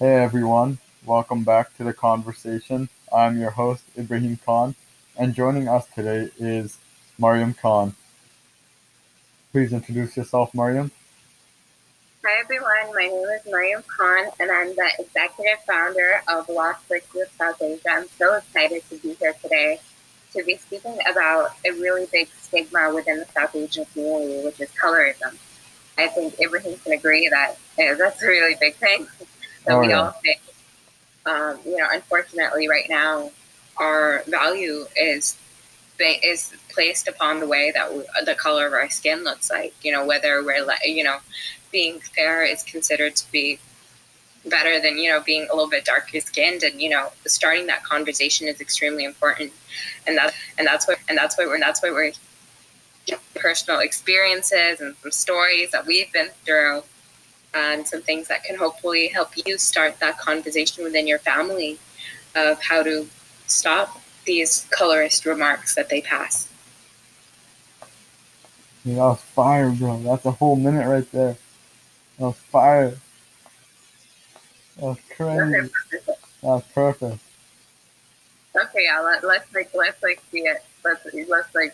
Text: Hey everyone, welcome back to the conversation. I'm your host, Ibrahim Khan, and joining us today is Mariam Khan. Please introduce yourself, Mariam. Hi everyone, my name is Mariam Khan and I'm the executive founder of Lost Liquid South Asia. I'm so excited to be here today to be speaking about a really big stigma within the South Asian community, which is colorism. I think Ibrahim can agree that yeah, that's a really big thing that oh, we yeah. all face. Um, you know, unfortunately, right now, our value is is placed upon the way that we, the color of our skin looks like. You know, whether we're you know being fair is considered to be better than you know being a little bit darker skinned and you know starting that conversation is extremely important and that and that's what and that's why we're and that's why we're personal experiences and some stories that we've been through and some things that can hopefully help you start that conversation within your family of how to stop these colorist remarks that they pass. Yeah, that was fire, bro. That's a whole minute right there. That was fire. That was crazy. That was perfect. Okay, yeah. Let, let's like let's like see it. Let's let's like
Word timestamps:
Hey 0.00 0.14
everyone, 0.14 0.78
welcome 1.04 1.42
back 1.42 1.76
to 1.76 1.82
the 1.82 1.92
conversation. 1.92 2.88
I'm 3.12 3.36
your 3.36 3.50
host, 3.50 3.82
Ibrahim 3.98 4.38
Khan, 4.46 4.76
and 5.16 5.34
joining 5.34 5.66
us 5.66 5.88
today 5.92 6.30
is 6.38 6.78
Mariam 7.18 7.52
Khan. 7.52 7.96
Please 9.50 9.72
introduce 9.72 10.16
yourself, 10.16 10.54
Mariam. 10.54 10.92
Hi 12.24 12.38
everyone, 12.38 12.94
my 12.94 13.08
name 13.08 13.26
is 13.26 13.42
Mariam 13.50 13.82
Khan 13.88 14.30
and 14.38 14.52
I'm 14.52 14.68
the 14.76 14.88
executive 15.00 15.64
founder 15.66 16.22
of 16.28 16.48
Lost 16.48 16.88
Liquid 16.88 17.26
South 17.36 17.60
Asia. 17.60 17.90
I'm 17.90 18.06
so 18.20 18.36
excited 18.36 18.88
to 18.90 18.98
be 18.98 19.14
here 19.14 19.34
today 19.42 19.80
to 20.32 20.44
be 20.44 20.58
speaking 20.58 20.96
about 21.10 21.56
a 21.66 21.72
really 21.72 22.06
big 22.12 22.28
stigma 22.40 22.94
within 22.94 23.18
the 23.18 23.26
South 23.34 23.56
Asian 23.56 23.84
community, 23.86 24.44
which 24.44 24.60
is 24.60 24.70
colorism. 24.80 25.36
I 25.98 26.06
think 26.06 26.38
Ibrahim 26.40 26.78
can 26.84 26.92
agree 26.92 27.28
that 27.28 27.56
yeah, 27.76 27.94
that's 27.94 28.22
a 28.22 28.26
really 28.28 28.54
big 28.60 28.76
thing 28.76 29.08
that 29.68 29.76
oh, 29.76 29.80
we 29.80 29.88
yeah. 29.88 30.00
all 30.00 30.10
face. 30.24 30.40
Um, 31.26 31.58
you 31.64 31.76
know, 31.76 31.86
unfortunately, 31.92 32.68
right 32.68 32.86
now, 32.88 33.30
our 33.76 34.22
value 34.26 34.86
is 34.96 35.36
is 36.00 36.54
placed 36.72 37.08
upon 37.08 37.40
the 37.40 37.46
way 37.46 37.72
that 37.74 37.92
we, 37.92 38.04
the 38.24 38.34
color 38.34 38.66
of 38.66 38.72
our 38.72 38.88
skin 38.88 39.24
looks 39.24 39.50
like. 39.50 39.74
You 39.82 39.92
know, 39.92 40.06
whether 40.06 40.42
we're 40.42 40.66
you 40.84 41.04
know 41.04 41.18
being 41.70 42.00
fair 42.00 42.44
is 42.44 42.62
considered 42.62 43.14
to 43.16 43.30
be 43.30 43.58
better 44.46 44.80
than 44.80 44.96
you 44.96 45.10
know 45.10 45.20
being 45.20 45.46
a 45.50 45.54
little 45.54 45.68
bit 45.68 45.84
darker 45.84 46.18
skinned 46.20 46.62
and 46.62 46.80
you 46.80 46.88
know 46.88 47.12
starting 47.26 47.66
that 47.66 47.84
conversation 47.84 48.48
is 48.48 48.60
extremely 48.60 49.04
important 49.04 49.52
and 50.06 50.16
that 50.16 50.32
and 50.56 50.66
that's 50.66 50.88
what 50.88 50.96
and 51.08 51.18
that's 51.18 51.36
why 51.36 51.44
we're 51.44 51.54
and 51.54 51.62
that's 51.62 51.82
why 51.82 51.90
we're 51.90 52.12
personal 53.34 53.80
experiences 53.80 54.80
and 54.80 54.94
some 55.02 55.10
stories 55.10 55.70
that 55.72 55.84
we've 55.84 56.10
been 56.12 56.28
through 56.46 56.82
and 57.54 57.86
some 57.86 58.02
things 58.02 58.28
that 58.28 58.44
can 58.44 58.56
hopefully 58.56 59.08
help 59.08 59.30
you 59.46 59.58
start 59.58 59.98
that 60.00 60.18
conversation 60.18 60.84
within 60.84 61.06
your 61.06 61.18
family 61.18 61.78
of 62.34 62.60
how 62.62 62.82
to 62.82 63.08
stop 63.46 64.00
these 64.24 64.66
colorist 64.70 65.24
remarks 65.24 65.74
that 65.74 65.88
they 65.88 66.00
pass. 66.00 66.48
Yeah, 68.84 68.94
that 68.94 69.00
was 69.00 69.20
fire, 69.20 69.70
bro. 69.70 69.98
That's 70.00 70.26
a 70.26 70.30
whole 70.30 70.56
minute 70.56 70.86
right 70.86 71.10
there. 71.12 71.36
That 72.18 72.24
was 72.24 72.36
fire. 72.36 72.96
That 74.76 74.84
was 74.84 74.98
crazy. 75.16 75.70
That 76.00 76.20
was 76.42 76.62
perfect. 76.74 77.18
Okay, 78.56 78.84
yeah. 78.84 79.00
Let, 79.00 79.24
let's 79.24 79.54
like 79.54 79.70
let's 79.74 80.02
like 80.02 80.22
see 80.30 80.40
it. 80.40 80.64
Let's 80.84 81.04
let's 81.28 81.54
like 81.54 81.66